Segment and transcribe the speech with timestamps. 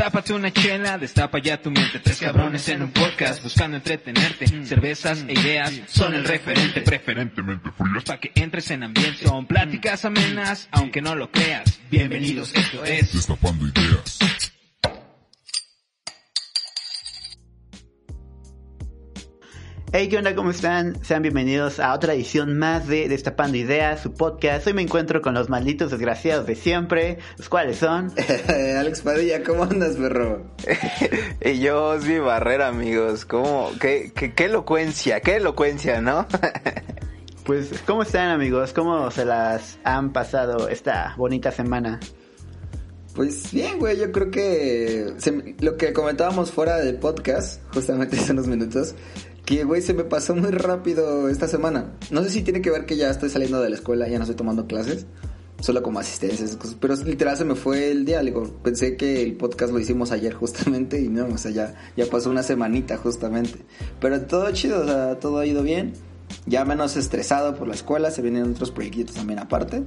[0.00, 1.98] Tápate una chela, destapa ya tu mente.
[1.98, 4.46] Tres cabrones en un podcast buscando entretenerte.
[4.64, 8.04] Cervezas e ideas son el referente, preferentemente frías.
[8.04, 9.26] Para que entres en ambiente.
[9.26, 11.80] Son pláticas amenas, aunque no lo creas.
[11.90, 14.18] Bienvenidos, esto es Destapando ideas.
[19.92, 20.36] Hey, ¿qué onda?
[20.36, 21.02] ¿Cómo están?
[21.04, 24.64] Sean bienvenidos a otra edición más de Destapando Ideas, su podcast.
[24.68, 28.12] Hoy me encuentro con los malditos desgraciados de siempre, los cuales son...
[28.78, 30.46] Alex Padilla, ¿cómo andas, perro?
[31.44, 33.24] y yo, Osvi Barrera, amigos.
[33.24, 33.70] ¿Cómo?
[33.80, 36.24] Qué, qué, qué elocuencia, qué elocuencia, ¿no?
[37.44, 38.72] pues, ¿cómo están, amigos?
[38.72, 41.98] ¿Cómo se las han pasado esta bonita semana?
[43.16, 48.30] Pues bien, güey, yo creo que se- lo que comentábamos fuera del podcast, justamente hace
[48.30, 48.94] unos minutos,
[49.50, 51.92] que, güey, se me pasó muy rápido esta semana.
[52.12, 54.22] No sé si tiene que ver que ya estoy saliendo de la escuela, ya no
[54.22, 55.06] estoy tomando clases,
[55.58, 59.24] solo como asistencia, esas cosas, pero literal se me fue el día, digo, pensé que
[59.24, 62.96] el podcast lo hicimos ayer justamente y no, o sea, ya, ya pasó una semanita
[62.96, 63.58] justamente.
[64.00, 65.94] Pero todo chido, o sea, todo ha ido bien,
[66.46, 69.82] ya menos estresado por la escuela, se vienen otros proyectitos también aparte.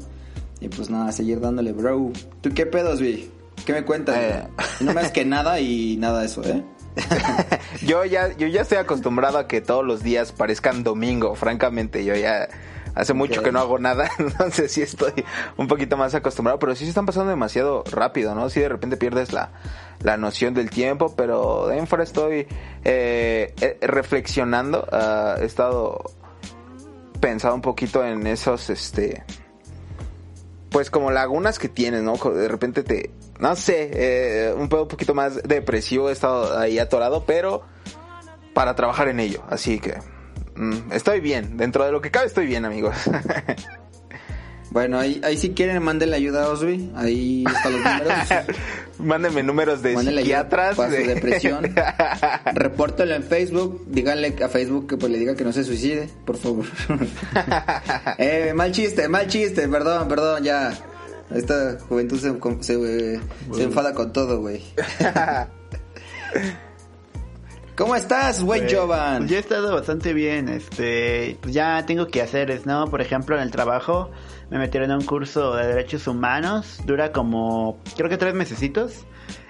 [0.60, 2.12] Y pues nada, seguir dándole, bro.
[2.42, 3.30] ¿Tú qué pedos, vi?
[3.66, 4.18] ¿Qué me cuentas?
[4.18, 4.44] Eh.
[4.82, 6.64] No me das que nada y nada de eso, ¿eh?
[7.82, 12.06] yo ya, yo ya estoy acostumbrado a que todos los días parezcan domingo, francamente.
[12.06, 12.48] Yo ya
[12.96, 15.26] hace mucho que no hago nada, entonces sí estoy
[15.58, 18.50] un poquito más acostumbrado, pero sí se están pasando demasiado rápido, ¿no?
[18.50, 19.52] Sí de repente pierdes la,
[20.02, 22.48] la noción del tiempo, pero de fuera estoy
[22.84, 24.88] eh, eh, reflexionando.
[24.92, 26.04] ah, he estado
[27.20, 29.24] pensando un poquito en esos, este,
[30.70, 32.16] pues como lagunas que tienes, ¿no?
[32.18, 36.80] De repente te, no sé, eh, un, po- un poquito más depresivo, he estado ahí
[36.80, 37.62] atorado, pero
[38.54, 39.96] para trabajar en ello, así que
[40.56, 42.96] mm, estoy bien, dentro de lo que cabe estoy bien, amigos.
[44.72, 46.92] Bueno, ahí, ahí si quieren, mándenle ayuda a Osby.
[46.96, 48.14] Ahí están los números.
[48.98, 50.76] Mándenme números de Mándenle ayuda psiquiatras.
[50.78, 51.76] para su de- depresión.
[52.56, 53.86] Repórtelo en Facebook.
[53.88, 56.66] Díganle a Facebook que pues le diga que no se suicide, por favor.
[58.18, 59.68] eh, mal chiste, mal chiste.
[59.68, 60.74] Perdón, perdón, ya.
[61.32, 63.20] Esta juventud se, se,
[63.54, 64.62] se enfada con todo, güey.
[67.76, 69.18] ¿Cómo estás, buen Pues, Jovan?
[69.20, 72.86] pues yo he estado bastante bien, este, pues ya tengo que hacer, ¿no?
[72.88, 74.12] Por ejemplo, en el trabajo
[74.52, 79.06] me metieron a un curso de derechos humanos, dura como, creo que tres mesecitos.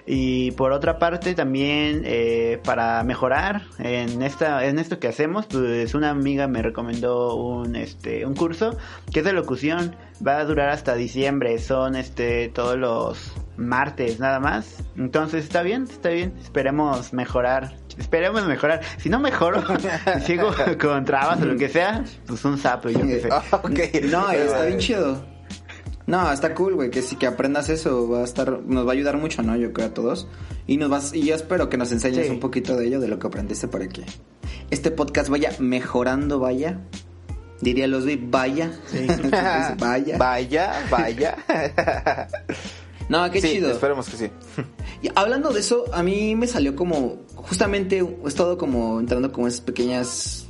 [0.06, 5.96] Y por otra parte también eh, para mejorar en esta en esto que hacemos, pues
[5.96, 8.78] una amiga me recomendó un este un curso
[9.12, 14.40] que es de locución, va a durar hasta diciembre, son este todos los martes nada
[14.40, 14.84] más.
[14.97, 17.75] Entonces está bien, está bien, esperemos mejorar.
[17.97, 18.81] Esperemos mejorar.
[18.97, 19.63] Si no mejoro,
[20.19, 23.30] si sigo con trabas o lo que sea, pues un sapo, yo qué sé.
[23.52, 24.03] ok.
[24.12, 25.32] No, está bien chido.
[26.06, 28.94] No, está cool, güey, que sí que aprendas eso, va a estar, nos va a
[28.94, 29.56] ayudar mucho, ¿no?
[29.56, 30.28] Yo creo a todos.
[30.68, 32.31] Y nos vas, y yo espero que nos enseñes Sí.
[32.31, 34.03] un poquito de ello, de lo que aprendiste para que
[34.69, 36.81] este podcast vaya mejorando, vaya.
[37.62, 38.72] Diría los de vaya.
[39.80, 40.18] vaya.
[40.18, 41.38] Vaya, vaya.
[43.09, 43.69] No, qué sí, chido.
[43.69, 44.30] esperemos que sí.
[45.02, 49.46] Y hablando de eso, a mí me salió como, justamente he estado como entrando como
[49.47, 50.43] esas pequeñas,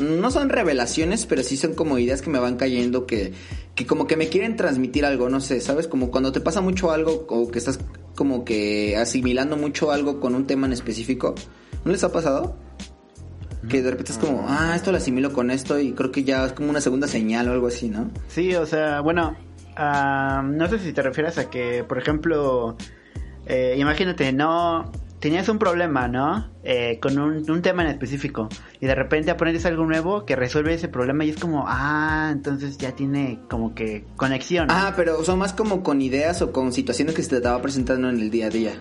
[0.00, 3.32] no son revelaciones, pero sí son como ideas que me van cayendo que,
[3.74, 5.86] que como que me quieren transmitir algo, no sé, ¿sabes?
[5.86, 7.78] Como cuando te pasa mucho algo o que estás
[8.14, 11.34] como que asimilando mucho algo con un tema en específico.
[11.84, 12.56] ¿No les ha pasado?
[13.68, 16.46] Que de repente es como, ah, esto lo asimilo con esto y creo que ya
[16.46, 18.10] es como una segunda señal o algo así, ¿no?
[18.28, 19.36] Sí, o sea, bueno,
[19.76, 22.76] ah, no sé si te refieres a que, por ejemplo,
[23.46, 26.50] eh, imagínate, no tenías un problema, ¿no?
[26.64, 28.48] Eh, con un, un tema en específico
[28.80, 32.78] y de repente aprendes algo nuevo que resuelve ese problema y es como, ah, entonces
[32.78, 34.68] ya tiene como que conexión.
[34.70, 38.08] Ah, pero son más como con ideas o con situaciones que se te estaba presentando
[38.08, 38.72] en el día a día.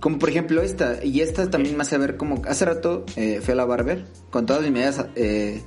[0.00, 2.42] Como por ejemplo esta, y esta también me hace ver como...
[2.46, 5.62] Hace rato eh, fui a la barber con todas mis medidas eh,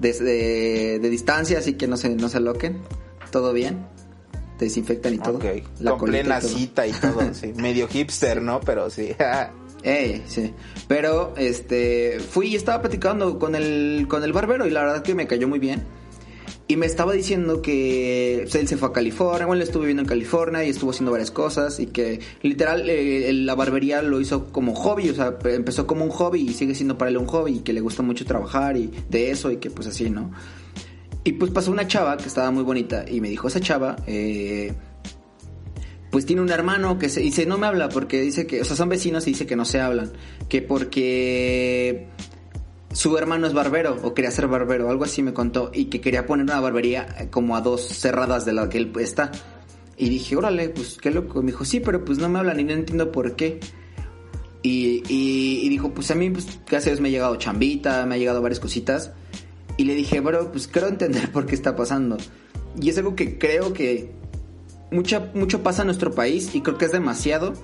[0.00, 2.80] de distancia, así que no se, no se loquen.
[3.30, 3.86] Todo bien.
[4.58, 5.38] Te desinfectan y todo.
[5.38, 5.44] Ok.
[5.80, 6.48] La Con y plena todo.
[6.50, 7.52] cita y todo, sí.
[7.56, 8.60] Medio hipster, ¿no?
[8.60, 9.10] Pero sí.
[9.84, 10.52] Eh, sí.
[10.88, 15.14] Pero, este, fui y estaba platicando con el, con el barbero y la verdad que
[15.14, 15.84] me cayó muy bien.
[16.66, 20.02] Y me estaba diciendo que pues, él se fue a California, bueno, él estuvo viviendo
[20.02, 24.46] en California y estuvo haciendo varias cosas y que literal eh, la barbería lo hizo
[24.52, 27.26] como hobby, o sea, pe- empezó como un hobby y sigue siendo para él un
[27.26, 30.30] hobby y que le gusta mucho trabajar y de eso y que pues así, ¿no?
[31.28, 34.72] Y pues pasó una chava que estaba muy bonita y me dijo, esa chava, eh,
[36.10, 38.74] pues tiene un hermano que se dice, no me habla porque dice que, o sea,
[38.74, 40.10] son vecinos y dice que no se hablan,
[40.48, 42.08] que porque
[42.94, 46.24] su hermano es barbero o quería ser barbero, algo así me contó, y que quería
[46.24, 49.30] poner una barbería eh, como a dos cerradas de la que él está.
[49.98, 51.42] Y dije, órale, pues qué loco.
[51.42, 53.60] Me dijo, sí, pero pues no me hablan y no entiendo por qué.
[54.62, 58.60] Y, dijo, pues a mí, pues gracias me ha llegado chambita, me ha llegado varias
[58.60, 59.12] cositas.
[59.78, 62.18] Y le dije, bro, pues quiero entender por qué está pasando.
[62.78, 64.12] Y es algo que creo que
[64.90, 67.54] mucha, mucho pasa en nuestro país y creo que es demasiado.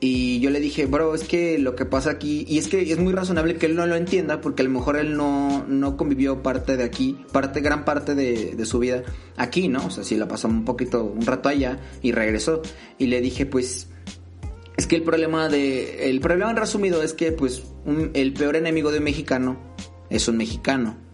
[0.00, 2.98] Y yo le dije, bro, es que lo que pasa aquí, y es que es
[2.98, 6.42] muy razonable que él no lo entienda, porque a lo mejor él no, no convivió
[6.42, 9.02] parte de aquí, parte, gran parte de, de su vida
[9.36, 9.86] aquí, ¿no?
[9.86, 12.62] O sea, sí la pasó un poquito, un rato allá y regresó.
[12.98, 13.88] Y le dije, pues,
[14.76, 17.64] es que el problema de, el problema en resumido es que, pues,
[18.14, 19.58] el peor enemigo de un mexicano
[20.10, 21.05] es un mexicano.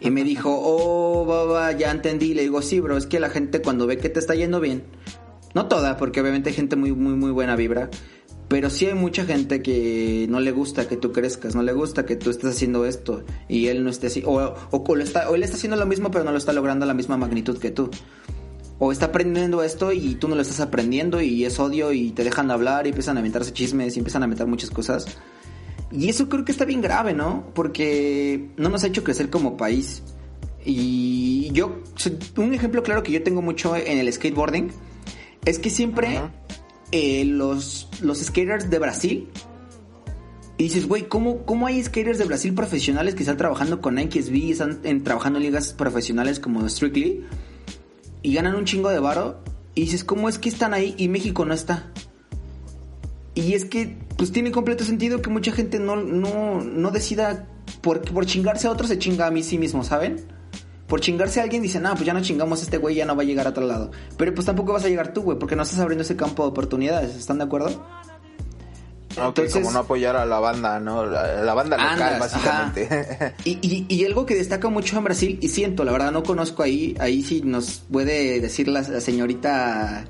[0.00, 2.34] Y me dijo, oh, baba, ya entendí.
[2.34, 4.84] Le digo, sí, bro, es que la gente cuando ve que te está yendo bien,
[5.54, 7.90] no toda, porque obviamente hay gente muy, muy, muy buena vibra.
[8.48, 12.04] Pero sí hay mucha gente que no le gusta que tú crezcas, no le gusta
[12.04, 14.24] que tú estés haciendo esto y él no esté así.
[14.26, 16.88] O, o, está, o él está haciendo lo mismo pero no lo está logrando a
[16.88, 17.90] la misma magnitud que tú.
[18.80, 22.24] O está aprendiendo esto y tú no lo estás aprendiendo y es odio y te
[22.24, 25.06] dejan de hablar y empiezan a inventarse chismes y empiezan a meter muchas cosas.
[25.92, 27.46] Y eso creo que está bien grave, ¿no?
[27.54, 30.02] Porque no nos ha hecho crecer como país.
[30.64, 31.82] Y yo,
[32.36, 34.70] un ejemplo claro que yo tengo mucho en el skateboarding
[35.44, 36.20] es que siempre
[36.92, 39.28] eh, los, los skaters de Brasil.
[40.58, 44.22] Y dices, güey, ¿cómo, ¿cómo hay skaters de Brasil profesionales que están trabajando con Nike
[44.22, 47.24] SB, están en, trabajando en ligas profesionales como Strictly
[48.22, 49.42] y ganan un chingo de varo?
[49.74, 51.90] Y dices, ¿cómo es que están ahí y México no está?
[53.34, 57.46] Y es que, pues tiene completo sentido que mucha gente no, no, no decida
[57.80, 60.26] por, por chingarse a otro, se chinga a mí sí mismo, ¿saben?
[60.86, 63.16] por chingarse a alguien dicen, ah, pues ya no chingamos a este güey, ya no
[63.16, 63.92] va a llegar a otro lado.
[64.18, 66.50] Pero pues tampoco vas a llegar tú, güey, porque no estás abriendo ese campo de
[66.50, 67.82] oportunidades, ¿están de acuerdo?
[69.16, 71.06] Entonces, como no apoyar a la banda, ¿no?
[71.06, 73.34] La, banda local, básicamente.
[73.44, 76.62] Y, y, y, algo que destaca mucho en Brasil, y siento, la verdad no conozco
[76.62, 80.04] ahí, ahí sí nos puede decir la, señorita...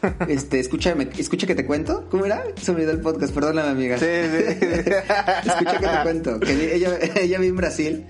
[0.28, 2.06] Este, escúchame, escucha que te cuento.
[2.10, 2.44] ¿Cómo era?
[2.60, 3.98] Se me olvidó el podcast, perdóname, amiga.
[3.98, 4.44] Sí, sí.
[5.48, 6.40] escucha que te cuento.
[6.40, 8.06] Que ella, ella vive en Brasil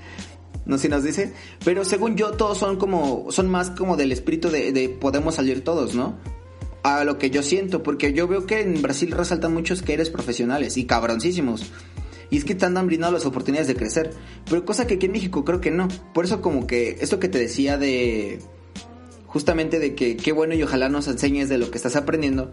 [0.68, 1.32] no sé si nos dice,
[1.64, 5.94] pero según yo todos son como, son más como del espíritu de, podemos salir todos,
[5.94, 6.18] ¿no?
[6.82, 10.10] A lo que yo siento, porque yo veo que en Brasil resaltan muchos que eres
[10.10, 11.72] profesionales y cabroncísimos.
[12.30, 14.10] Y es que te andan brindando las oportunidades de crecer.
[14.44, 15.88] Pero cosa que aquí en México creo que no.
[16.12, 18.38] Por eso como que esto que te decía de...
[19.28, 22.50] Justamente de que qué bueno y ojalá nos enseñes de lo que estás aprendiendo.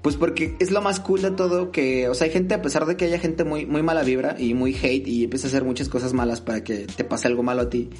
[0.00, 2.86] Pues porque es lo más cool de todo que, o sea, hay gente, a pesar
[2.86, 5.64] de que haya gente muy, muy mala vibra y muy hate y empieza a hacer
[5.64, 7.90] muchas cosas malas para que te pase algo malo a ti,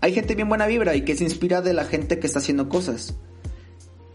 [0.00, 2.68] hay gente bien buena vibra y que se inspira de la gente que está haciendo
[2.68, 3.14] cosas.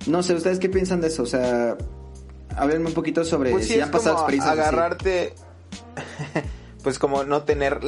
[0.06, 1.24] No sé, ¿ustedes qué piensan de eso?
[1.24, 1.78] O sea,
[2.58, 4.54] háblenme un poquito sobre pues si han pasado experiencias.
[4.54, 5.34] Agarrarte.
[6.84, 7.80] pues como no tener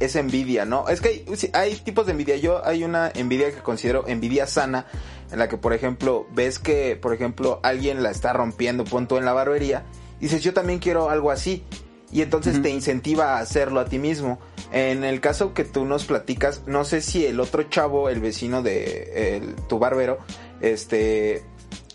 [0.00, 0.88] esa envidia, ¿no?
[0.88, 2.36] Es que hay, hay, tipos de envidia.
[2.36, 4.86] Yo hay una envidia que considero envidia sana,
[5.30, 9.24] en la que, por ejemplo, ves que, por ejemplo, alguien la está rompiendo, punto en
[9.24, 9.84] la barbería,
[10.18, 11.64] y dices, yo también quiero algo así.
[12.12, 14.40] Y entonces te incentiva a hacerlo a ti mismo.
[14.72, 18.64] En el caso que tú nos platicas, no sé si el otro chavo, el vecino
[18.64, 20.18] de tu barbero,
[20.60, 21.44] este,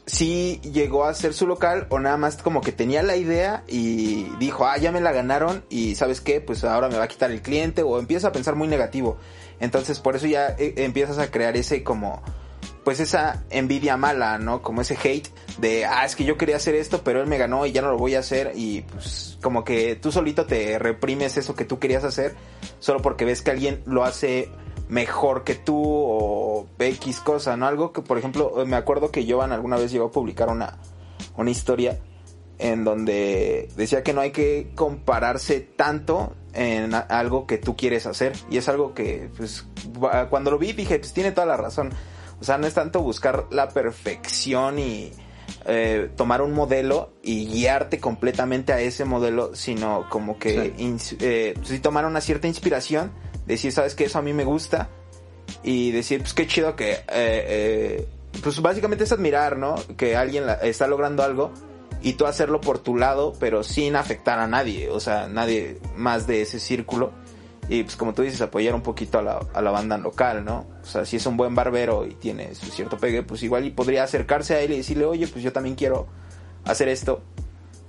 [0.06, 4.28] si llegó a hacer su local o nada más como que tenía la idea y
[4.40, 7.32] dijo, ah, ya me la ganaron y sabes qué, pues ahora me va a quitar
[7.32, 9.18] el cliente o empieza a pensar muy negativo.
[9.60, 12.22] Entonces por eso ya eh, empiezas a crear ese como,
[12.84, 14.62] pues esa envidia mala, ¿no?
[14.62, 17.66] Como ese hate de, ah, es que yo quería hacer esto, pero él me ganó
[17.66, 21.38] y ya no lo voy a hacer y pues como que tú solito te reprimes
[21.38, 22.36] eso que tú querías hacer
[22.80, 24.50] solo porque ves que alguien lo hace
[24.88, 27.68] mejor que tú o X cosa, ¿no?
[27.68, 30.78] Algo que, por ejemplo, me acuerdo que Jovan alguna vez llegó a publicar una,
[31.38, 32.00] una historia
[32.58, 38.34] en donde decía que no hay que compararse tanto en algo que tú quieres hacer.
[38.50, 39.66] Y es algo que, pues,
[40.30, 41.92] cuando lo vi dije, pues tiene toda la razón.
[42.40, 45.12] O sea, no es tanto buscar la perfección y
[45.66, 51.18] eh, tomar un modelo y guiarte completamente a ese modelo, sino como que sí.
[51.20, 53.12] Eh, pues, tomar una cierta inspiración
[53.46, 54.90] decir, sabes que eso a mí me gusta
[55.64, 58.08] y decir, pues qué chido que, eh, eh,
[58.42, 59.76] pues básicamente es admirar, ¿no?
[59.98, 61.52] Que alguien está logrando algo
[62.02, 66.28] y tú hacerlo por tu lado, pero sin afectar a nadie, o sea, nadie más
[66.28, 67.12] de ese círculo.
[67.68, 70.68] Y pues como tú dices, apoyar un poquito a la, a la banda local, ¿no?
[70.84, 73.72] O sea, si es un buen barbero y tiene su cierto pegue, pues igual y
[73.72, 76.06] podría acercarse a él y decirle, oye, pues yo también quiero
[76.64, 77.24] hacer esto,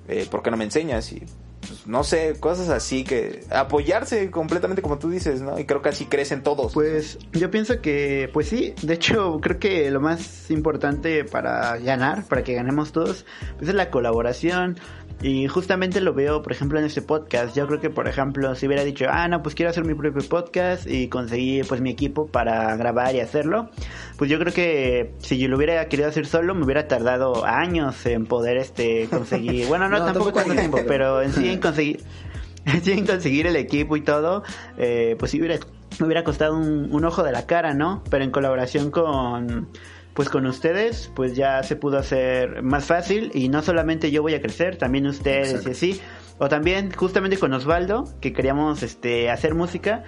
[0.09, 1.13] eh, ¿por qué no me enseñas?
[1.13, 1.23] Y
[1.67, 5.59] pues, no sé, cosas así que apoyarse completamente como tú dices, ¿no?
[5.59, 6.73] Y creo que así crecen todos.
[6.75, 12.25] Pues yo pienso que, pues sí, de hecho creo que lo más importante para ganar,
[12.25, 13.25] para que ganemos todos,
[13.57, 14.79] pues es la colaboración.
[15.23, 17.57] Y justamente lo veo, por ejemplo, en este podcast.
[17.57, 20.23] Yo creo que, por ejemplo, si hubiera dicho, ah, no, pues quiero hacer mi propio
[20.29, 23.71] podcast y conseguí pues mi equipo para grabar y hacerlo,
[24.19, 28.05] pues yo creo que si yo lo hubiera querido hacer solo, me hubiera tardado años
[28.05, 32.01] en poder este conseguir, bueno, no, tampoco tanto tiempo, pero en sí en conseguir,
[32.83, 34.43] sí en conseguir el equipo y todo,
[34.77, 35.59] eh, pues sí hubiera,
[35.99, 38.05] me hubiera costado un, un ojo de la cara, ¿no?
[38.11, 39.69] Pero en colaboración con
[40.17, 44.35] pues con ustedes pues ya se pudo hacer más fácil y no solamente yo voy
[44.35, 46.01] a crecer, también ustedes y así.
[46.39, 50.05] O también justamente con Osvaldo, que queríamos este hacer música,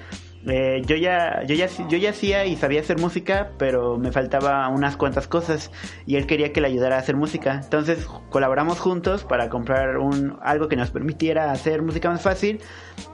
[0.46, 4.68] eh, yo ya yo ya yo ya hacía y sabía hacer música pero me faltaba
[4.68, 5.72] unas cuantas cosas
[6.06, 7.60] y él quería que le ayudara a hacer música.
[7.62, 12.60] Entonces colaboramos juntos para comprar un algo que nos permitiera hacer música más fácil.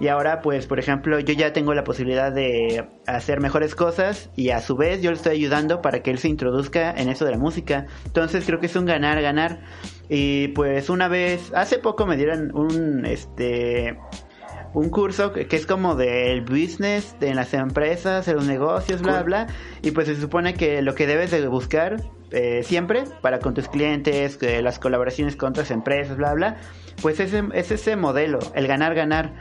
[0.00, 4.50] Y ahora pues por ejemplo yo ya tengo la posibilidad de hacer mejores cosas y
[4.50, 7.30] a su vez yo le estoy ayudando para que él se introduzca en eso de
[7.32, 7.86] la música.
[8.04, 9.60] Entonces creo que es un ganar ganar.
[10.08, 13.98] Y pues una vez hace poco me dieron un este
[14.74, 19.46] un curso que, es como del business, de las empresas, de los negocios, bla, bla.
[19.82, 22.02] Y pues se supone que lo que debes de buscar
[22.32, 26.56] eh, siempre para con tus clientes, las colaboraciones con otras empresas, bla, bla,
[27.00, 29.34] pues ese, es ese modelo, el ganar, ganar.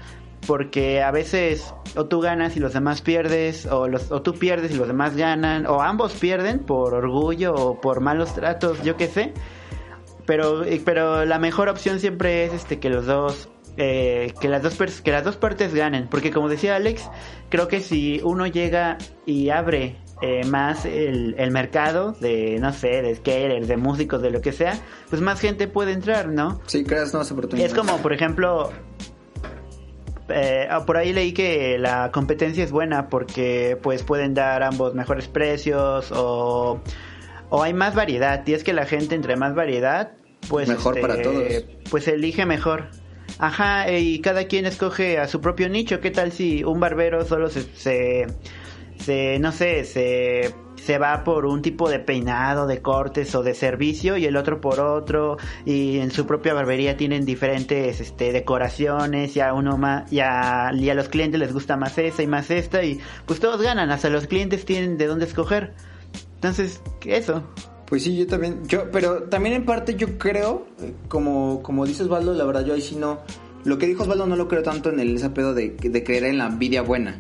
[0.46, 4.72] Porque a veces o tú ganas y los demás pierdes, o, los, o tú pierdes
[4.72, 9.08] y los demás ganan, o ambos pierden por orgullo o por malos tratos, yo qué
[9.08, 9.34] sé.
[10.26, 14.78] Pero, pero la mejor opción siempre es este que los dos eh, que las dos
[15.02, 16.08] que las dos partes ganen.
[16.08, 17.10] Porque como decía Alex
[17.50, 23.16] creo que si uno llega y abre eh, más el, mercado de no sé de
[23.16, 27.14] skaters de músicos de lo que sea pues más gente puede entrar no sí creas
[27.14, 27.74] nuevas oportunidades.
[27.74, 28.72] Es como por ejemplo
[30.30, 34.94] eh, ah, por ahí leí que la competencia es buena porque pues pueden dar ambos
[34.94, 36.80] mejores precios o,
[37.50, 38.46] o hay más variedad.
[38.48, 40.14] Y es que la gente entre más variedad
[40.50, 41.66] pues mejor para este, todos.
[41.90, 42.88] pues elige mejor
[43.40, 46.00] Ajá, y cada quien escoge a su propio nicho.
[46.00, 48.28] ¿Qué tal si un barbero solo se,
[48.98, 53.54] se, no sé, se, se va por un tipo de peinado, de cortes o de
[53.54, 59.36] servicio y el otro por otro y en su propia barbería tienen diferentes este, decoraciones
[59.36, 62.28] y a uno más y a, y a los clientes les gusta más esa y
[62.28, 65.74] más esta y pues todos ganan, hasta los clientes tienen de dónde escoger.
[66.36, 67.44] Entonces, eso.
[67.94, 72.08] Pues sí, yo también, yo, pero también en parte yo creo, eh, como, como dices
[72.08, 73.20] Osvaldo, la verdad yo ahí sí no,
[73.66, 76.24] lo que dijo Osvaldo no lo creo tanto en el ese pedo de, de creer
[76.24, 77.20] en la envidia buena.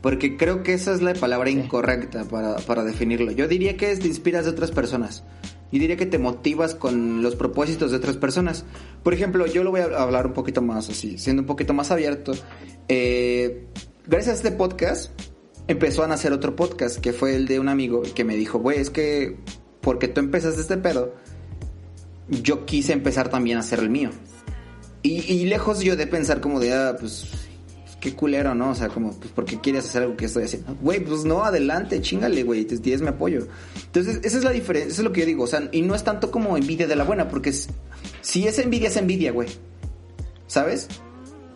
[0.00, 3.32] Porque creo que esa es la palabra incorrecta para, para, definirlo.
[3.32, 5.24] Yo diría que es te inspiras de otras personas.
[5.70, 8.64] Yo diría que te motivas con los propósitos de otras personas.
[9.02, 11.90] Por ejemplo, yo lo voy a hablar un poquito más así, siendo un poquito más
[11.90, 12.32] abierto.
[12.88, 13.66] Eh,
[14.06, 15.10] gracias a este podcast,
[15.66, 18.78] empezó a nacer otro podcast, que fue el de un amigo que me dijo, güey,
[18.78, 19.36] es que
[19.80, 21.14] porque tú empezaste este pedo,
[22.28, 24.10] yo quise empezar también a hacer el mío.
[25.02, 27.28] Y, lejos yo de pensar como de, ah, pues,
[28.00, 28.70] qué culero, ¿no?
[28.70, 30.76] O sea, como, pues, ¿por qué quieres hacer algo que estoy haciendo?
[30.82, 33.46] Güey, pues no, adelante, chingale, güey, tienes mi apoyo.
[33.86, 35.94] Entonces, esa es la diferencia, eso es lo que yo digo, o sea, y no
[35.94, 37.54] es tanto como envidia de la buena, porque
[38.20, 39.48] si es envidia, es envidia, güey.
[40.46, 40.88] ¿Sabes?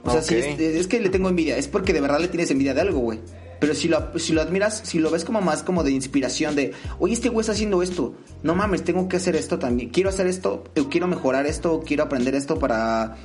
[0.05, 2.51] O sea, si es, es, que le tengo envidia, es porque de verdad le tienes
[2.51, 3.21] envidia de algo, güey.
[3.63, 6.73] Pero si lo, si lo admiras, si lo ves como más como de inspiración, de,
[6.99, 10.27] oye, este güey está haciendo esto, no mames, tengo que hacer esto también, quiero hacer
[10.27, 13.19] esto, quiero mejorar esto, quiero aprender esto para,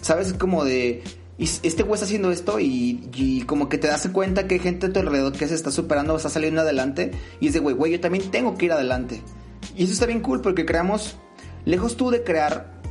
[0.00, 0.32] ¿sabes?
[0.32, 1.04] Como de,
[1.38, 4.92] este güey está haciendo esto y, como que te das cuenta que hay gente a
[4.92, 8.00] tu alrededor que se está superando, está saliendo adelante y es de, güey, güey, yo
[8.00, 9.22] también tengo que ir adelante.
[9.76, 11.18] Y eso está bien cool porque creamos,
[11.64, 12.82] lejos tú de crear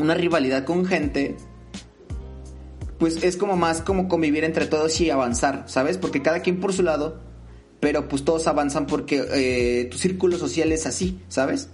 [0.00, 1.36] una rivalidad con gente,
[3.02, 5.98] pues es como más como convivir entre todos y avanzar, ¿sabes?
[5.98, 7.18] Porque cada quien por su lado,
[7.80, 11.68] pero pues todos avanzan porque eh, tu círculo social es así, ¿sabes?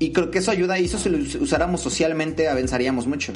[0.00, 3.32] Y creo que eso ayuda y eso si lo usáramos socialmente avanzaríamos mucho.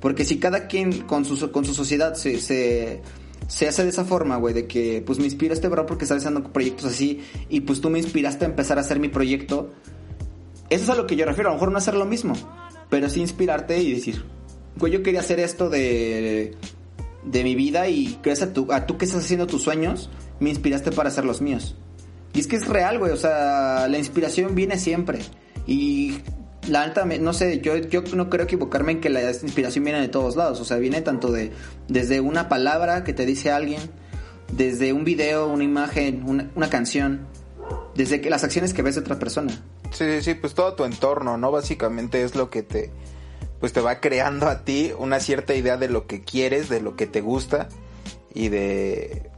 [0.00, 3.02] Porque si cada quien con su, con su sociedad se, se,
[3.46, 6.14] se hace de esa forma, güey, de que pues me inspira este bro porque está
[6.14, 9.74] haciendo proyectos así y pues tú me inspiraste a empezar a hacer mi proyecto.
[10.70, 12.32] Eso es a lo que yo refiero, a lo mejor no hacer lo mismo,
[12.88, 14.24] pero sí inspirarte y decir,
[14.86, 16.54] yo quería hacer esto de,
[17.24, 20.50] de mi vida y crees a, tú, a tú que estás haciendo tus sueños, me
[20.50, 21.76] inspiraste para hacer los míos.
[22.34, 25.20] Y es que es real, güey, o sea, la inspiración viene siempre.
[25.66, 26.18] Y
[26.68, 30.08] la alta, no sé, yo, yo no creo equivocarme en que la inspiración viene de
[30.08, 31.52] todos lados, o sea, viene tanto de,
[31.88, 33.80] desde una palabra que te dice alguien,
[34.52, 37.26] desde un video, una imagen, una, una canción,
[37.94, 39.52] desde que las acciones que ves de otra persona.
[39.90, 41.50] Sí, sí, sí, pues todo tu entorno, ¿no?
[41.50, 42.90] Básicamente es lo que te
[43.60, 46.96] pues te va creando a ti una cierta idea de lo que quieres, de lo
[46.96, 47.68] que te gusta
[48.34, 49.30] y de,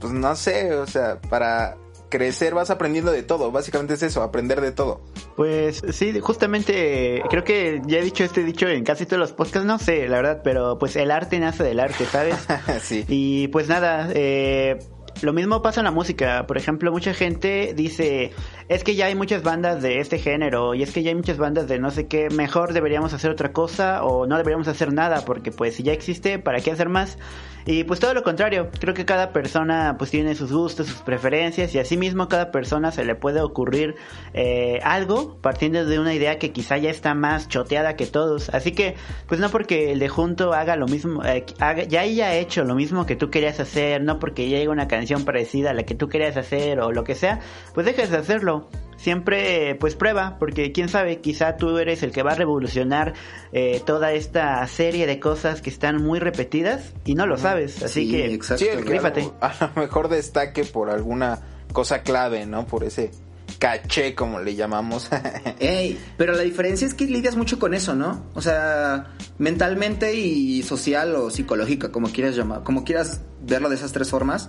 [0.00, 1.76] pues no sé, o sea, para
[2.08, 5.00] crecer vas aprendiendo de todo, básicamente es eso, aprender de todo.
[5.36, 9.66] Pues sí, justamente creo que ya he dicho este dicho en casi todos los podcasts,
[9.66, 12.36] no sé, la verdad, pero pues el arte nace del arte, ¿sabes?
[12.82, 13.04] sí.
[13.08, 14.78] Y pues nada, eh,
[15.22, 16.46] lo mismo pasa en la música.
[16.46, 18.32] Por ejemplo, mucha gente dice,
[18.68, 21.38] es que ya hay muchas bandas de este género y es que ya hay muchas
[21.38, 25.24] bandas de no sé qué, mejor deberíamos hacer otra cosa o no deberíamos hacer nada
[25.24, 27.18] porque pues si ya existe, ¿para qué hacer más?
[27.66, 31.74] Y pues todo lo contrario, creo que cada persona pues tiene sus gustos, sus preferencias
[31.74, 33.94] y asimismo cada persona se le puede ocurrir
[34.34, 38.50] eh, algo partiendo de una idea que quizá ya está más choteada que todos.
[38.50, 42.34] Así que pues no porque el de junto haga lo mismo, eh, haga, ya haya
[42.34, 45.84] hecho lo mismo que tú querías hacer, no porque haya una canción parecida a la
[45.84, 47.40] que tú querías hacer o lo que sea,
[47.72, 48.68] pues dejes de hacerlo
[49.04, 53.12] siempre pues prueba, porque quién sabe, quizá tú eres el que va a revolucionar
[53.52, 58.06] eh, toda esta serie de cosas que están muy repetidas y no lo sabes, así
[58.06, 58.64] Sí, que exacto.
[58.64, 61.38] Sí, el que a lo mejor destaque por alguna
[61.74, 62.66] cosa clave, ¿no?
[62.66, 63.10] Por ese
[63.58, 65.10] caché, como le llamamos.
[65.58, 68.24] Ey, pero la diferencia es que lidias mucho con eso, ¿no?
[68.34, 73.92] O sea, mentalmente y social o psicológica, como quieras llamar, como quieras verlo de esas
[73.92, 74.48] tres formas.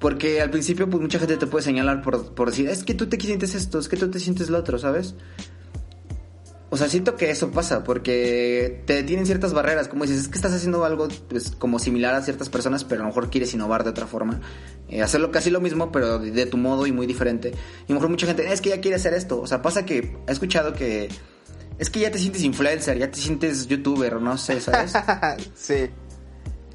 [0.00, 3.06] Porque al principio, pues mucha gente te puede señalar por, por decir, es que tú
[3.06, 5.14] te sientes esto, es que tú te sientes lo otro, ¿sabes?
[6.72, 10.36] O sea, siento que eso pasa, porque te tienen ciertas barreras, como dices, es que
[10.36, 13.82] estás haciendo algo pues, como similar a ciertas personas, pero a lo mejor quieres innovar
[13.82, 14.40] de otra forma.
[14.88, 17.50] Eh, hacerlo casi lo mismo, pero de, de tu modo y muy diferente.
[17.50, 19.40] Y a lo mejor mucha gente, es que ya quiere hacer esto.
[19.40, 21.08] O sea, pasa que he escuchado que
[21.80, 24.92] es que ya te sientes influencer, ya te sientes youtuber, no sé, ¿sabes?
[25.54, 25.90] sí.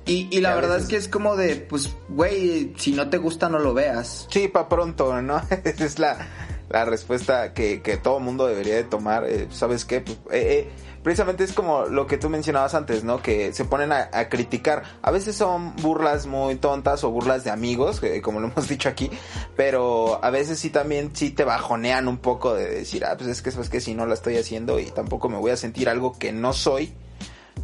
[0.05, 3.09] Y, y la Y verdad veces- es que es como de, pues, güey, si no
[3.09, 4.27] te gusta, no lo veas.
[4.29, 5.41] Sí, pa' pronto, ¿no?
[5.63, 6.27] Esa es la,
[6.69, 9.25] la respuesta que, que todo mundo debería de tomar.
[9.25, 10.01] Eh, ¿Sabes qué?
[10.01, 10.69] Pues, eh, eh,
[11.01, 13.21] precisamente es como lo que tú mencionabas antes, ¿no?
[13.21, 14.83] Que se ponen a, a criticar.
[15.01, 19.09] A veces son burlas muy tontas o burlas de amigos, como lo hemos dicho aquí,
[19.55, 23.41] pero a veces sí también sí te bajonean un poco de decir, ah, pues es
[23.41, 26.13] que sabes que si no la estoy haciendo y tampoco me voy a sentir algo
[26.17, 26.93] que no soy.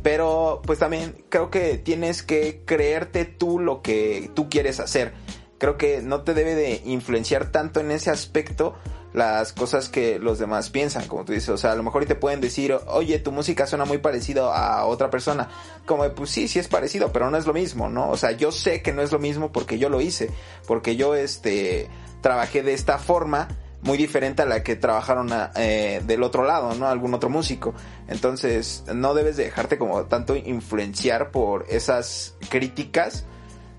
[0.03, 5.13] Pero pues también creo que tienes que creerte tú lo que tú quieres hacer.
[5.57, 8.75] Creo que no te debe de influenciar tanto en ese aspecto
[9.13, 11.49] las cosas que los demás piensan, como tú dices.
[11.49, 14.85] O sea, a lo mejor te pueden decir, oye, tu música suena muy parecido a
[14.85, 15.49] otra persona.
[15.85, 18.09] Como, pues sí, sí es parecido, pero no es lo mismo, ¿no?
[18.09, 20.31] O sea, yo sé que no es lo mismo porque yo lo hice.
[20.65, 21.89] Porque yo, este,
[22.21, 23.49] trabajé de esta forma
[23.83, 26.87] muy diferente a la que trabajaron a- eh, del otro lado, ¿no?
[26.87, 27.73] Algún otro músico.
[28.07, 33.25] Entonces, no debes de dejarte como tanto influenciar por esas críticas,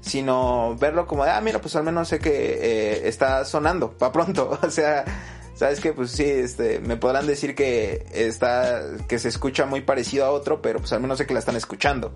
[0.01, 4.11] sino verlo como de, ah, mira, pues al menos sé que eh, está sonando, pa'
[4.13, 4.59] pronto.
[4.67, 5.05] O sea,
[5.55, 10.25] sabes que pues sí, este, me podrán decir que está, que se escucha muy parecido
[10.27, 12.13] a otro, pero pues al menos sé que la están escuchando.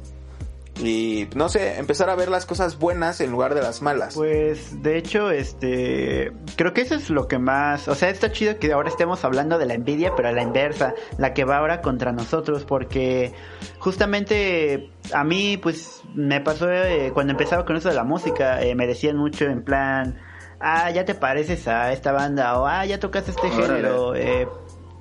[0.78, 4.14] Y no sé, empezar a ver las cosas buenas en lugar de las malas.
[4.14, 8.58] Pues de hecho, este, creo que eso es lo que más, o sea, está chido
[8.58, 11.80] que ahora estemos hablando de la envidia, pero a la inversa, la que va ahora
[11.80, 13.32] contra nosotros, porque
[13.78, 18.74] justamente a mí, pues, me pasó eh, cuando empezaba con eso de la música, eh,
[18.74, 20.18] me decían mucho en plan,
[20.60, 23.66] ah, ya te pareces a esta banda, o ah, ya tocas este Órale.
[23.66, 24.46] género, eh,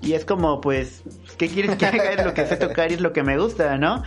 [0.02, 1.04] y es como, pues,
[1.38, 2.12] ¿qué quieres que haga?
[2.12, 4.04] Es lo que sé tocar y es lo que me gusta, ¿no?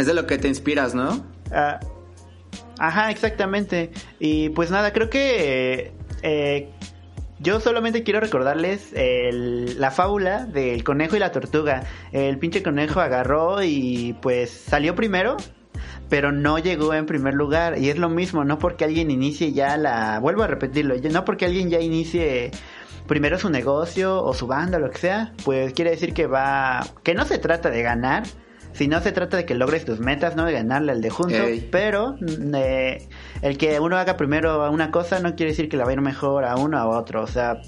[0.00, 1.26] Es de lo que te inspiras, ¿no?
[1.52, 1.78] Ah,
[2.78, 3.90] ajá, exactamente.
[4.18, 6.70] Y pues nada, creo que eh,
[7.38, 11.82] yo solamente quiero recordarles la fábula del conejo y la tortuga.
[12.12, 15.36] El pinche conejo agarró y pues salió primero.
[16.08, 17.76] Pero no llegó en primer lugar.
[17.76, 20.18] Y es lo mismo, no porque alguien inicie ya la...
[20.18, 20.96] Vuelvo a repetirlo.
[20.96, 22.52] No porque alguien ya inicie
[23.06, 25.34] primero su negocio o su banda lo que sea.
[25.44, 26.86] Pues quiere decir que va...
[27.02, 28.22] Que no se trata de ganar.
[28.72, 31.34] Sino se trata de que logres tus metas, no de ganarle al de junto.
[31.34, 31.68] Ey.
[31.70, 33.08] Pero mm, eh,
[33.42, 36.00] el que uno haga primero una cosa no quiere decir que la va a ir
[36.00, 37.22] mejor a uno a otro.
[37.22, 37.60] O sea,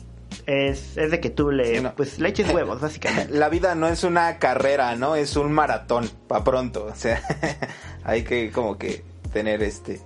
[0.46, 1.94] es, es de que tú le, Sí, no.
[1.94, 3.34] pues, le eches huevos, básicamente.
[3.38, 5.16] La vida no es una carrera, ¿no?
[5.16, 6.84] Es un maratón, pa' pronto.
[6.84, 7.20] O sea,
[8.04, 10.00] hay que como que tener este...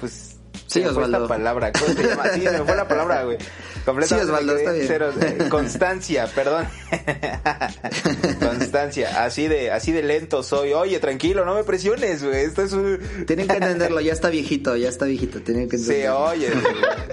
[0.00, 0.38] Pues...
[0.66, 1.24] Sí, me fue Osvaldo.
[1.24, 2.24] esta palabra, ¿cómo se llama?
[2.32, 3.36] Sí, me fue la palabra, güey.
[3.84, 4.86] Completamente Sí, Osvaldo, me quedé está bien.
[4.88, 6.66] cero, eh, constancia, perdón.
[8.40, 10.72] constancia, así de, así de lento soy.
[10.72, 12.44] Oye, tranquilo, no me presiones, güey.
[12.44, 12.98] Esto es un...
[13.26, 16.18] Tienen que entenderlo, ya está viejito, ya está viejito, tienen que Sí, entenderlo.
[16.24, 16.50] oye,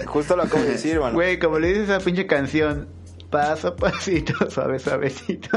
[0.06, 1.14] justo lo acabo de decir, mano.
[1.14, 2.88] Güey, como le dices a esa pinche canción,
[3.30, 5.48] paso a pasito, suave, suavecito.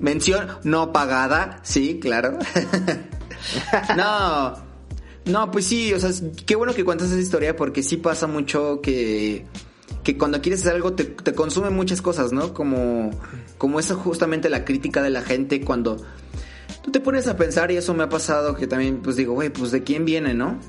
[0.00, 2.38] Mención no pagada, sí, claro.
[3.96, 4.56] no,
[5.26, 6.10] no, pues sí, o sea,
[6.46, 9.46] qué bueno que cuentas esa historia porque sí pasa mucho que
[10.04, 12.52] que cuando quieres hacer algo te, te consume muchas cosas, ¿no?
[12.52, 13.10] Como,
[13.58, 15.96] como eso justamente la crítica de la gente cuando
[16.82, 19.48] tú te pones a pensar y eso me ha pasado que también pues digo, güey,
[19.48, 20.60] pues de quién viene, ¿no?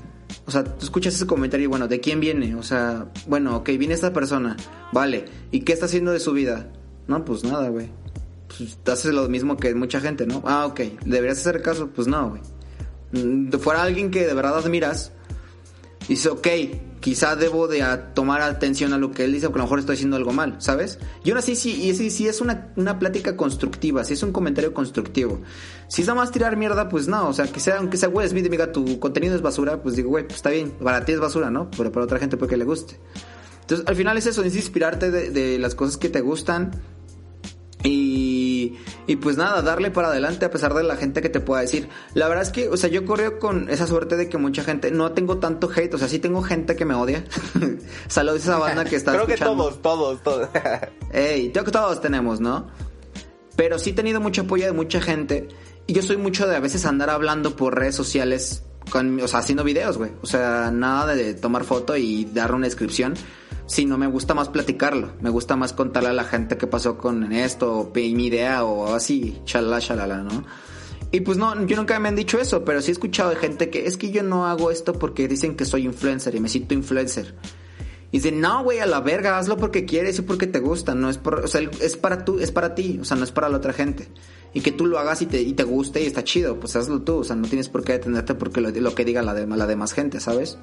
[0.46, 2.54] O sea, tú escuchas ese comentario y bueno, ¿de quién viene?
[2.56, 4.56] O sea, bueno, ok, viene esta persona,
[4.92, 6.72] vale, ¿y qué está haciendo de su vida?
[7.06, 7.90] No, pues nada, güey.
[8.48, 10.42] Pues haces lo mismo que mucha gente, ¿no?
[10.46, 11.90] Ah, ok, ¿deberías hacer caso?
[11.94, 12.40] Pues no, güey.
[13.12, 15.12] Mm, Fuera alguien que de verdad admiras,
[16.08, 16.46] dice, ok,
[17.00, 19.78] quizá debo de a- tomar atención a lo que él dice, porque a lo mejor
[19.80, 20.98] estoy haciendo algo mal, ¿sabes?
[21.24, 24.72] Y así, sí, y sí, sí es una, una plática constructiva, si es un comentario
[24.74, 25.40] constructivo.
[25.88, 28.28] Si es nada más tirar mierda, pues no, o sea, que sea, aunque sea Will
[28.28, 31.12] Smith y diga tu contenido es basura, pues digo, güey, pues está bien, para ti
[31.12, 31.70] es basura, ¿no?
[31.76, 32.98] Pero para otra gente puede que le guste.
[33.60, 36.70] Entonces, al final es eso, es inspirarte de, de las cosas que te gustan,
[37.82, 38.55] y,
[39.06, 41.88] y pues nada, darle para adelante a pesar de la gente que te pueda decir.
[42.14, 44.90] La verdad es que, o sea, yo corro con esa suerte de que mucha gente,
[44.90, 47.24] no tengo tanto hate, o sea, sí tengo gente que me odia.
[48.08, 50.48] Saludos a esa banda que está Creo que todos, todos, todos.
[51.12, 52.68] Ey, creo que todos tenemos, ¿no?
[53.56, 55.48] Pero sí he tenido mucho apoyo de mucha gente.
[55.86, 59.40] Y yo soy mucho de a veces andar hablando por redes sociales, con, o sea,
[59.40, 60.12] haciendo videos, güey.
[60.22, 63.14] O sea, nada de tomar foto y dar una descripción.
[63.66, 65.12] Sino me gusta más platicarlo.
[65.20, 68.94] Me gusta más contarle a la gente qué pasó con esto, o mi idea, o
[68.94, 70.44] así, chalala, chalala, ¿no?
[71.10, 73.70] Y pues no, yo nunca me han dicho eso, pero sí he escuchado de gente
[73.70, 76.74] que es que yo no hago esto porque dicen que soy influencer y me siento
[76.74, 77.34] influencer.
[78.16, 81.10] Y dicen, no, güey, a la verga, hazlo porque quieres y porque te gusta, no
[81.10, 83.50] es por, o sea, es para tú, es para ti, o sea, no es para
[83.50, 84.08] la otra gente.
[84.54, 87.02] Y que tú lo hagas y te, y te guste y está chido, pues hazlo
[87.02, 89.66] tú, o sea, no tienes por qué detenerte porque lo, que diga la, de, la
[89.66, 90.56] demás gente, ¿sabes?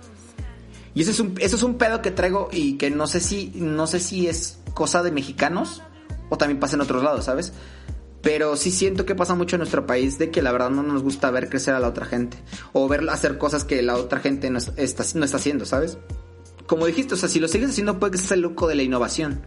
[0.95, 3.51] Y ese es un, eso es un pedo que traigo y que no sé si,
[3.53, 5.83] no sé si es cosa de mexicanos
[6.31, 7.53] o también pasa en otros lados, ¿sabes?
[8.23, 11.03] Pero sí siento que pasa mucho en nuestro país de que la verdad no nos
[11.03, 12.37] gusta ver crecer a la otra gente.
[12.71, 15.99] O ver hacer cosas que la otra gente no es- está, no está haciendo, ¿sabes?
[16.67, 18.83] Como dijiste, o sea, si lo sigues haciendo puede que seas el loco de la
[18.83, 19.45] innovación.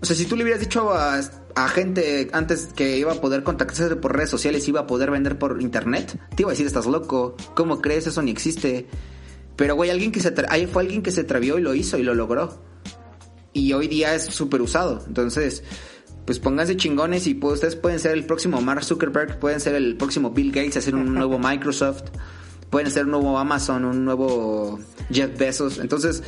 [0.00, 1.20] O sea, si tú le hubieras dicho a,
[1.54, 5.38] a gente antes que iba a poder contactarse por redes sociales, iba a poder vender
[5.38, 8.06] por internet, te iba a decir, estás loco, ¿cómo crees?
[8.06, 8.86] Eso ni existe.
[9.56, 12.04] Pero, güey, alguien que se ahí fue alguien que se atrevió y lo hizo y
[12.04, 12.62] lo logró.
[13.52, 15.02] Y hoy día es súper usado.
[15.08, 15.64] Entonces,
[16.24, 19.96] pues pónganse chingones y pues, ustedes pueden ser el próximo Mark Zuckerberg, pueden ser el
[19.96, 22.04] próximo Bill Gates, hacer un nuevo Microsoft,
[22.70, 24.78] pueden ser un nuevo Amazon, un nuevo
[25.10, 25.78] Jeff Bezos.
[25.78, 26.22] Entonces,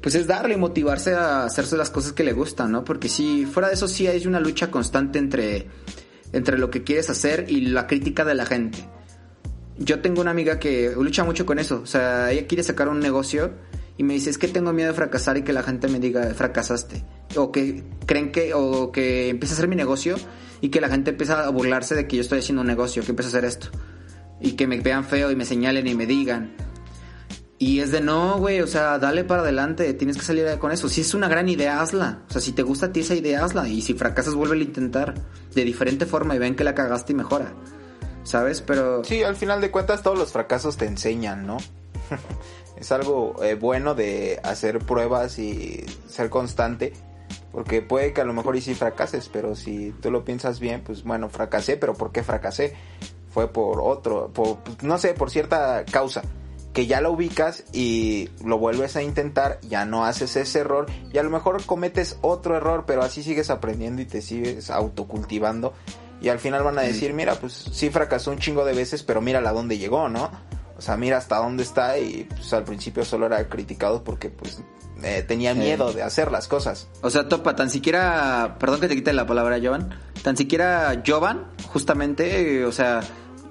[0.00, 2.84] pues es darle motivarse a hacerse las cosas que le gustan, ¿no?
[2.84, 5.68] Porque si fuera de eso sí hay una lucha constante entre,
[6.32, 8.78] entre lo que quieres hacer y la crítica de la gente.
[9.78, 13.00] Yo tengo una amiga que lucha mucho con eso, o sea, ella quiere sacar un
[13.00, 13.52] negocio
[13.96, 16.34] y me dice, es que tengo miedo de fracasar y que la gente me diga,
[16.34, 17.04] fracasaste.
[17.36, 20.16] O que creen que, o que empiece a hacer mi negocio
[20.62, 23.10] y que la gente empieza a burlarse de que yo estoy haciendo un negocio, que
[23.10, 23.68] empiezo a hacer esto.
[24.40, 26.54] Y que me vean feo y me señalen y me digan.
[27.62, 30.88] Y es de no, güey, o sea, dale para adelante, tienes que salir con eso.
[30.88, 32.22] Si es una gran idea, hazla.
[32.30, 33.68] O sea, si te gusta a ti esa idea, hazla.
[33.68, 35.12] Y si fracasas, vuelve a intentar
[35.54, 37.52] de diferente forma y ven que la cagaste y mejora.
[38.22, 38.62] ¿Sabes?
[38.62, 39.04] Pero...
[39.04, 41.58] Sí, al final de cuentas todos los fracasos te enseñan, ¿no?
[42.80, 46.94] es algo eh, bueno de hacer pruebas y ser constante.
[47.52, 50.82] Porque puede que a lo mejor y sí fracases, pero si tú lo piensas bien,
[50.82, 52.74] pues bueno, fracasé, pero ¿por qué fracasé?
[53.30, 56.22] Fue por otro, por, no sé, por cierta causa.
[56.72, 61.18] Que ya lo ubicas y lo vuelves a intentar, ya no haces ese error y
[61.18, 65.72] a lo mejor cometes otro error, pero así sigues aprendiendo y te sigues autocultivando.
[66.22, 69.20] Y al final van a decir, mira, pues sí fracasó un chingo de veces, pero
[69.20, 70.30] mira a dónde llegó, ¿no?
[70.80, 74.62] O sea, mira hasta dónde está y pues al principio solo era criticado porque pues
[75.02, 76.88] eh, tenía miedo de hacer las cosas.
[77.02, 79.90] O sea, topa, tan siquiera, perdón que te quite la palabra, Jovan,
[80.22, 83.02] tan siquiera Jovan, justamente, eh, o sea,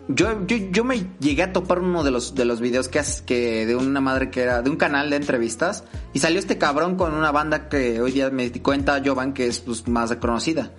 [0.07, 3.67] yo, yo, yo me llegué a topar uno de los, de los videos que, que
[3.67, 7.13] de una madre que era, de un canal de entrevistas, y salió este cabrón con
[7.13, 10.71] una banda que hoy día me di cuenta Jovan que es pues, más reconocida.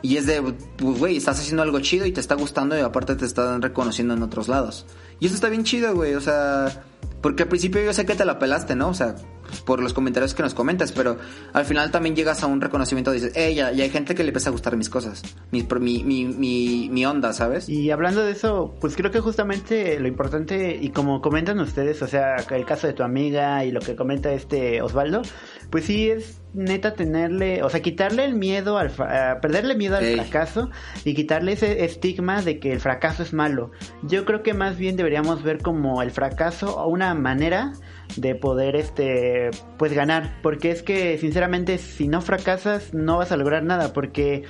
[0.00, 3.16] Y es de, pues, güey, estás haciendo algo chido y te está gustando y aparte
[3.16, 4.86] te están reconociendo en otros lados.
[5.20, 6.84] Y eso está bien chido, güey, o sea,
[7.20, 8.88] porque al principio yo sé que te la pelaste, ¿no?
[8.88, 9.16] O sea,
[9.64, 11.18] por los comentarios que nos comentas, pero
[11.52, 14.28] al final también llegas a un reconocimiento y dices, ya, ya hay gente que le
[14.28, 17.68] empieza a gustar mis cosas, mi, mi, mi, mi, onda, ¿sabes?
[17.68, 22.06] Y hablando de eso, pues creo que justamente lo importante, y como comentan ustedes, o
[22.06, 25.22] sea, el caso de tu amiga y lo que comenta este Osvaldo,
[25.70, 30.04] pues sí es neta tenerle, o sea, quitarle el miedo al, a perderle miedo al
[30.04, 30.16] Ey.
[30.16, 30.70] fracaso
[31.04, 33.70] y quitarle ese estigma de que el fracaso es malo.
[34.02, 37.72] Yo creo que más bien deberíamos ver como el fracaso una manera
[38.16, 43.36] de poder este pues ganar porque es que sinceramente si no fracasas no vas a
[43.36, 44.44] lograr nada porque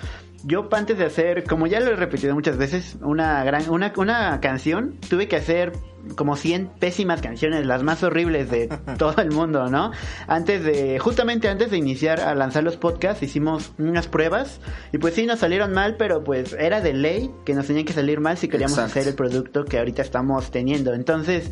[0.45, 4.41] yo antes de hacer como ya lo he repetido muchas veces una gran una, una
[4.41, 5.73] canción tuve que hacer
[6.17, 8.69] como 100 pésimas canciones, las más horribles de
[8.99, 9.93] todo el mundo, ¿no?
[10.27, 14.61] Antes de, justamente antes de iniciar a lanzar los podcasts, hicimos unas pruebas
[14.93, 17.93] y pues sí nos salieron mal, pero pues era de ley que nos tenían que
[17.93, 19.01] salir mal si queríamos Exacto.
[19.01, 20.95] hacer el producto que ahorita estamos teniendo.
[20.95, 21.51] Entonces,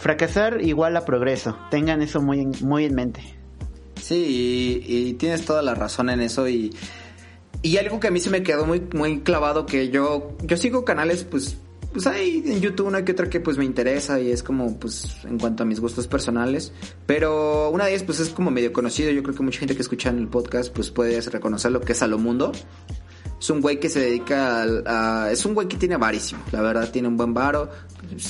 [0.00, 1.56] fracasar igual a progreso.
[1.70, 3.22] Tengan eso muy en, muy en mente.
[4.00, 6.74] Sí, y, tienes toda la razón en eso y,
[7.62, 10.84] y algo que a mí se me quedó muy, muy clavado que yo, yo sigo
[10.84, 11.56] canales pues,
[11.90, 15.24] pues hay en YouTube una que otra que pues me interesa y es como pues
[15.24, 16.72] en cuanto a mis gustos personales,
[17.06, 19.82] pero una de ellas pues es como medio conocido, yo creo que mucha gente que
[19.82, 22.52] escucha en el podcast pues puede reconocer lo que es Salomundo.
[23.44, 26.62] Es un güey que se dedica al- a, es un güey que tiene varísimo, la
[26.62, 27.68] verdad tiene un buen varo.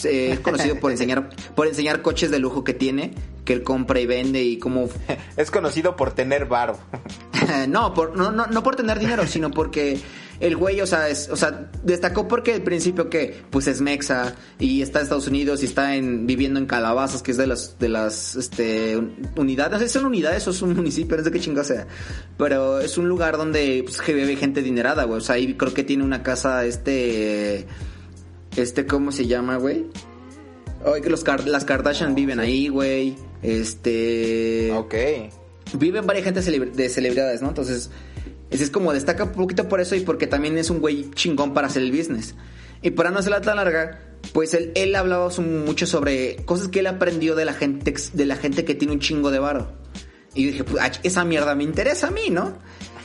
[0.03, 4.07] Es conocido por enseñar por enseñar coches de lujo que tiene, que él compra y
[4.07, 4.89] vende y cómo
[5.37, 6.79] Es conocido por tener varo.
[7.69, 10.01] no, por, no, no, no por tener dinero, sino porque
[10.41, 14.35] el güey, o sea, es, o sea, destacó porque al principio que, pues es mexa
[14.59, 17.79] y está en Estados Unidos y está en, viviendo en Calabazas, que es de las,
[17.79, 21.23] de las, este, un- unidades, no sé si son unidades o es un municipio, no
[21.25, 21.87] sé qué chingada sea,
[22.37, 25.85] pero es un lugar donde, pues, vive gente adinerada, güey, o sea, ahí creo que
[25.85, 27.67] tiene una casa, este,
[28.57, 29.87] este, ¿cómo se llama, güey?
[30.85, 34.73] Ay, que los las Kardashian viven ahí, güey, este...
[34.73, 34.95] Ok.
[35.79, 37.49] viven varias gente de celebridades, ¿no?
[37.49, 37.91] Entonces,
[38.55, 41.55] ese es como destaca un poquito por eso y porque también es un güey chingón
[41.55, 42.35] para hacer el business.
[42.83, 44.01] Y para no hacerla tan larga,
[44.33, 48.37] pues él, él hablaba mucho sobre cosas que él aprendió de la gente, de la
[48.37, 49.73] gente que tiene un chingo de varo.
[50.35, 52.59] Y yo dije, pues esa mierda me interesa a mí, ¿no?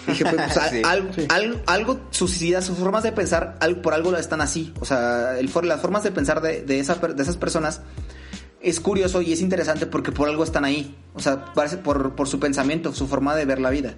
[0.08, 0.82] Dije, pues, pues, a- Sí.
[0.84, 4.74] algo, algo, algo, sus ideas, sus formas de pensar, algo, por algo están así.
[4.82, 7.82] O sea, el, for- las formas de pensar de, de, esa de esas personas
[8.62, 10.98] es curioso y es interesante porque por algo están ahí.
[11.14, 13.96] O sea, parece por, por su pensamiento, su forma de ver la vida.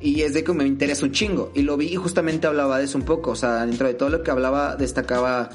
[0.00, 1.50] Y es de que me interesa un chingo.
[1.54, 3.32] Y lo vi y justamente hablaba de eso un poco.
[3.32, 5.50] O sea, dentro de todo lo que hablaba, destacaba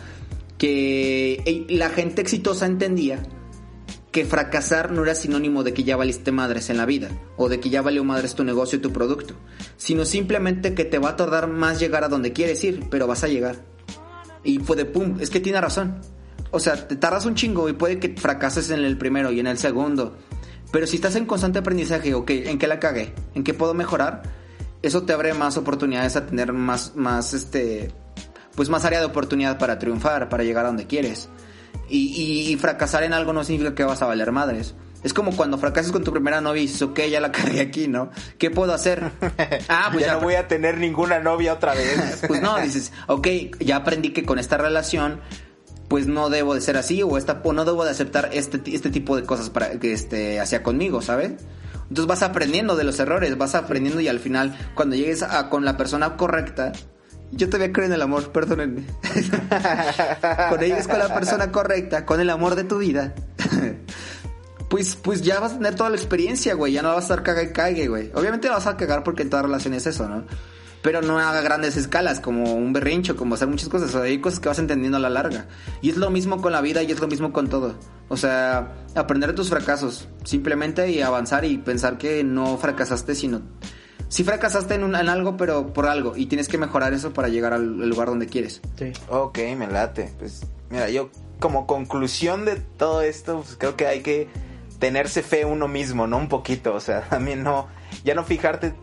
[0.57, 3.23] que la gente exitosa entendía
[4.13, 7.59] que fracasar no era sinónimo de que ya valiste madres en la vida o de
[7.59, 9.33] que ya valió madres tu negocio y tu producto,
[9.75, 13.23] sino simplemente que te va a tardar más llegar a donde quieres ir, pero vas
[13.23, 13.65] a llegar.
[14.43, 15.99] Y fue de pum, es que tiene razón.
[16.51, 19.47] O sea, te tardas un chingo y puede que fracases en el primero y en
[19.47, 20.15] el segundo.
[20.73, 23.13] Pero si estás en constante aprendizaje, ok, ¿en qué la cagué?
[23.35, 24.23] ¿En qué puedo mejorar?
[24.81, 27.91] Eso te abre más oportunidades a tener más, más, este,
[28.55, 31.29] pues más área de oportunidad para triunfar, para llegar a donde quieres.
[31.87, 34.73] Y, y- y fracasar en algo no significa que vas a valer madres.
[35.03, 37.87] Es como cuando fracasas con tu primera novia y dices, ok, ya la cagué aquí,
[37.87, 38.09] ¿no?
[38.39, 39.11] ¿Qué puedo hacer?
[39.69, 42.21] Ah, pues ya ya, no voy a tener ninguna novia otra vez.
[42.27, 43.27] pues no, dices, ok,
[43.59, 45.19] ya aprendí que con esta relación,
[45.93, 49.15] pues no debo de ser así o, esta, no debo de aceptar este, este tipo
[49.15, 51.33] de cosas para que este, hacia conmigo, ¿sabes?
[51.83, 55.65] Entonces vas aprendiendo de los errores, vas aprendiendo y al final, cuando llegues a, con
[55.65, 56.71] la persona correcta,
[57.29, 58.85] yo todavía creo en el amor, perdónenme.
[60.49, 63.13] cuando llegues con la persona correcta, con el amor de tu vida,
[64.71, 66.73] pues, pues ya vas a tener toda la experiencia, güey.
[66.73, 68.09] Ya no vas a estar caga y cague, güey.
[68.15, 70.25] Obviamente vas a cagar porque en toda relación es eso, ¿no?
[70.83, 73.89] Pero no haga grandes escalas, como un berrincho, como hacer muchas cosas.
[73.89, 75.47] O sea, hay cosas que vas entendiendo a la larga.
[75.81, 77.75] Y es lo mismo con la vida y es lo mismo con todo.
[78.09, 80.09] O sea, aprender de tus fracasos.
[80.25, 83.41] Simplemente y avanzar y pensar que no fracasaste, sino...
[84.09, 86.15] Sí fracasaste en, un- en algo, pero por algo.
[86.15, 88.61] Y tienes que mejorar eso para llegar al, al lugar donde quieres.
[88.77, 88.91] Sí.
[89.09, 90.13] Ok, me late.
[90.19, 94.27] Pues mira, yo como conclusión de todo esto, pues creo que hay que
[94.79, 96.17] tenerse fe uno mismo, ¿no?
[96.17, 97.67] Un poquito, o sea, también no,
[98.03, 98.75] ya no fijarte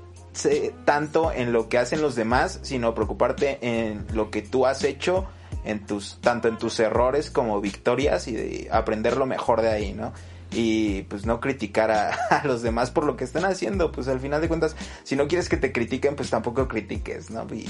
[0.84, 5.26] tanto en lo que hacen los demás, sino preocuparte en lo que tú has hecho,
[5.64, 9.92] en tus, tanto en tus errores como victorias y de aprender lo mejor de ahí,
[9.92, 10.12] ¿no?
[10.52, 14.20] Y pues no criticar a, a los demás por lo que están haciendo, pues al
[14.20, 17.46] final de cuentas, si no quieres que te critiquen, pues tampoco critiques, ¿no?
[17.52, 17.68] Y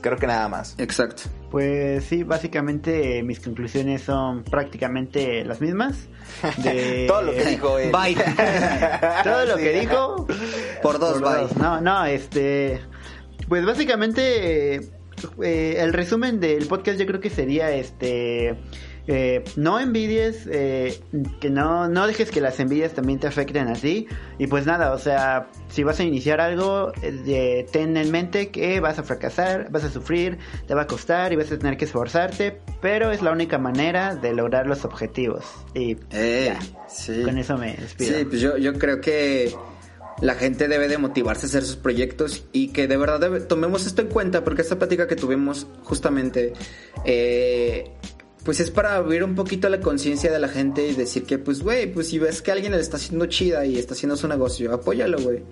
[0.00, 0.74] creo que nada más.
[0.78, 1.22] Exacto.
[1.50, 6.08] Pues sí, básicamente eh, mis conclusiones son prácticamente las mismas.
[6.62, 7.06] De...
[7.08, 7.90] Todo lo que dijo él.
[7.92, 8.16] Bye.
[9.24, 9.62] Todo lo Sí.
[9.62, 10.26] que dijo.
[10.82, 11.48] Por dos, bye.
[11.60, 12.80] No, no, este.
[13.48, 14.76] Pues básicamente.
[14.76, 14.80] eh,
[15.42, 18.56] eh, el resumen del podcast yo creo que sería este.
[19.06, 21.00] Eh, no envidies, eh,
[21.40, 24.06] que no, no dejes que las envidias también te afecten a ti.
[24.38, 28.80] Y pues nada, o sea, si vas a iniciar algo, eh, ten en mente que
[28.80, 31.84] vas a fracasar, vas a sufrir, te va a costar y vas a tener que
[31.86, 35.44] esforzarte, pero es la única manera de lograr los objetivos.
[35.74, 37.22] Y Eh, ya, sí.
[37.24, 38.18] con eso me despido.
[38.18, 39.54] Sí, pues yo, yo creo que
[40.22, 43.86] la gente debe de motivarse a hacer sus proyectos y que de verdad debe- tomemos
[43.86, 46.52] esto en cuenta porque esta plática que tuvimos justamente
[47.06, 47.90] eh,
[48.44, 51.62] pues es para abrir un poquito la conciencia de la gente y decir que pues
[51.62, 54.72] güey, pues si ves que alguien le está haciendo chida y está haciendo su negocio,
[54.72, 55.42] apóyalo güey.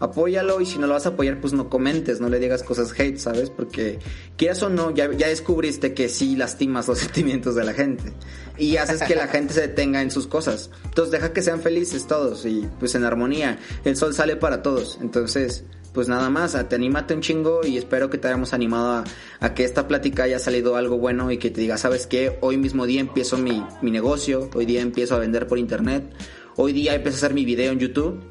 [0.00, 2.92] apóyalo y si no lo vas a apoyar, pues no comentes, no le digas cosas
[2.98, 3.50] hate, ¿sabes?
[3.50, 3.98] Porque
[4.36, 8.12] quieras o no, ya, ya descubriste que sí lastimas los sentimientos de la gente
[8.58, 10.70] y haces que la gente se detenga en sus cosas.
[10.84, 13.58] Entonces deja que sean felices todos y pues en armonía.
[13.84, 14.98] El sol sale para todos.
[15.00, 15.64] Entonces,
[15.98, 19.04] pues nada más, te anímate un chingo y espero que te hayamos animado a,
[19.40, 22.38] a, que esta plática haya salido algo bueno y que te diga, ¿sabes qué?
[22.40, 26.14] Hoy mismo día empiezo mi, mi negocio, hoy día empiezo a vender por internet,
[26.54, 28.22] hoy día empiezo a hacer mi video en YouTube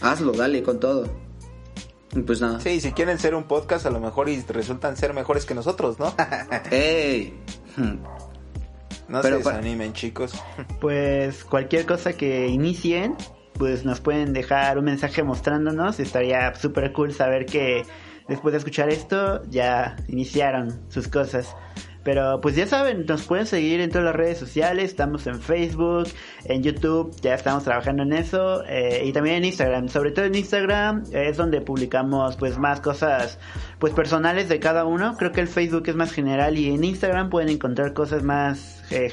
[0.00, 1.10] hazlo, dale con todo.
[2.14, 2.60] Y pues nada.
[2.60, 5.98] Sí, si quieren ser un podcast, a lo mejor y resultan ser mejores que nosotros,
[5.98, 6.14] ¿no?
[6.70, 7.34] ¡Ey!
[9.08, 10.32] No Pero se desanimen, chicos.
[10.80, 13.16] Pues cualquier cosa que inicien,
[13.58, 16.00] pues nos pueden dejar un mensaje mostrándonos.
[16.00, 17.84] Estaría súper cool saber que
[18.28, 21.54] después de escuchar esto ya iniciaron sus cosas.
[22.06, 26.06] Pero pues ya saben, nos pueden seguir en todas las redes sociales, estamos en Facebook,
[26.44, 30.36] en YouTube, ya estamos trabajando en eso, eh, y también en Instagram, sobre todo en
[30.36, 33.40] Instagram es donde publicamos pues más cosas
[33.80, 37.28] pues personales de cada uno, creo que el Facebook es más general y en Instagram
[37.28, 39.10] pueden encontrar cosas más eh,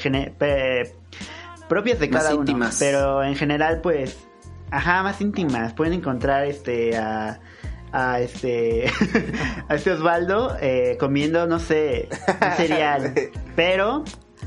[1.67, 4.27] propias de cada uno, pero en general pues,
[4.73, 7.39] ajá, más íntimas, pueden encontrar este a
[7.93, 8.91] a este
[9.69, 13.13] a este Osvaldo eh, comiendo no sé un cereal.
[13.55, 14.03] Pero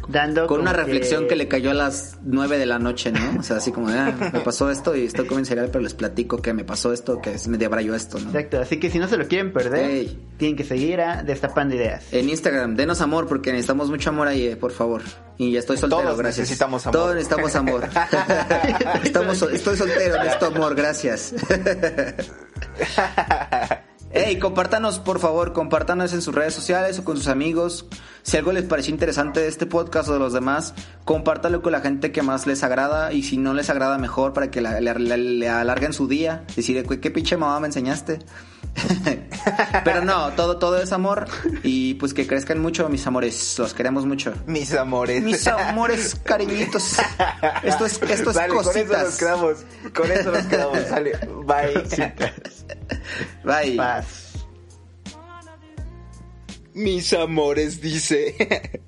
[0.09, 1.37] dando con una reflexión que...
[1.37, 4.41] le cayó a las 9 de la noche no o sea así como ah, me
[4.41, 7.59] pasó esto y estoy comiendo cereal pero les platico que me pasó esto que me
[7.59, 8.27] debrayó esto ¿no?
[8.27, 12.05] exacto así que si no se lo quieren perder tienen que seguir a Destapando Ideas.
[12.13, 15.03] En Instagram denos amor porque necesitamos mucho amor ahí eh, por favor.
[15.39, 16.45] Y ya estoy soltero Todos gracias.
[16.45, 16.99] necesitamos amor.
[16.99, 17.85] Todos necesitamos amor.
[19.05, 21.35] Estamos, estoy soltero necesito amor gracias
[24.19, 27.85] Hey, compártanos, por favor, compártanos en sus redes sociales o con sus amigos.
[28.23, 30.73] Si algo les pareció interesante de este podcast o de los demás,
[31.05, 34.51] compártalo con la gente que más les agrada y si no les agrada mejor para
[34.51, 36.45] que le, alarguen su día.
[36.57, 38.21] Decir, ¿qué pinche mamá me enseñaste?
[39.85, 41.27] Pero no, todo, todo es amor
[41.63, 43.59] y pues que crezcan mucho, mis amores.
[43.59, 44.35] Los queremos mucho.
[44.47, 45.23] Mis amores.
[45.23, 46.97] Mis amores, cariñitos.
[47.63, 49.57] Esto es, esto es Con eso nos quedamos.
[49.95, 50.79] Con eso nos quedamos.
[50.89, 51.13] Sale.
[51.45, 51.85] Bye.
[53.45, 53.77] Bye.
[53.77, 54.33] Paz.
[56.75, 58.83] Mis amores, dice.